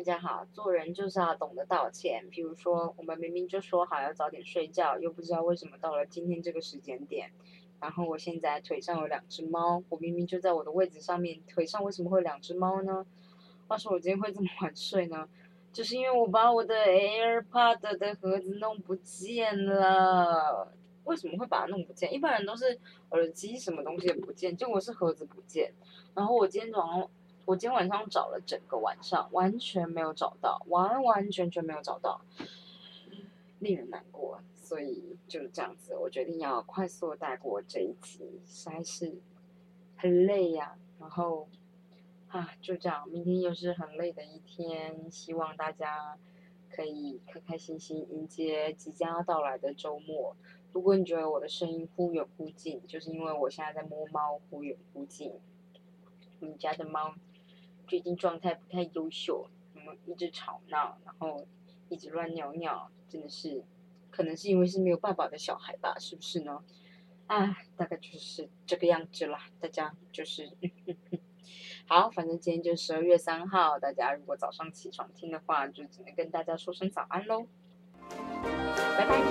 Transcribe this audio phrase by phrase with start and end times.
[0.00, 2.24] 大家好，做人就是要懂得道歉。
[2.30, 7.30] 比如说，我们明明就说好要早点睡觉，又不知道为什么到了今天这个时间点。
[7.82, 13.04] 然后我现在腿上有两只猫，我明明就在我的位置上面，腿上为什么会两只猫呢？
[13.68, 15.28] 话说我今天会这么晚睡呢，
[15.70, 20.72] 就是因为我把我的 AirPod 的盒子弄不见了。
[21.04, 22.10] 为什么会把它弄不见？
[22.10, 22.80] 一般人都是
[23.10, 25.74] 耳机什么东西也不见，结果是盒子不见。
[26.14, 27.10] 然后我今天早上。
[27.50, 32.20] 我今天晚上找了整个晚上，完全没有找到，完完全全没有找到，
[33.58, 34.40] 令人难过。
[34.54, 39.16] 所以就是这样子，我决定要快速带过这一集，实在是
[39.96, 40.76] 很累呀。
[41.00, 41.48] 然后
[42.28, 45.10] 啊，就这样，明天又是很累的一天。
[45.10, 46.16] 希望大家
[46.70, 50.36] 可以开开心心迎接即将要到来的周末。
[50.72, 55.32] 如果你觉得我的声音忽远忽近，就是因为我现在在摸猫，忽远忽近。
[56.38, 57.16] 你家的猫？
[57.90, 61.44] 最近状态不太优秀，嗯，一直吵闹，然后
[61.88, 63.64] 一直乱尿尿，真的是，
[64.12, 66.62] 可能是因为是没有爸爸的小孩吧，是不是呢？
[67.26, 70.52] 啊，大概就是这个样子啦，大家就是，
[71.88, 77.48] 好，反正今天就十二月三号，大家如果早上起床听的话，就只能跟大家说声早安喽，
[78.96, 79.29] 拜拜。